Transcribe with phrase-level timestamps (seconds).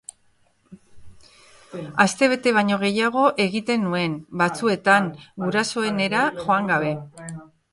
[2.05, 5.11] Astebete baino gehiago egiten nuen, batzuetan,
[5.45, 6.91] gurasoenera joan gabe.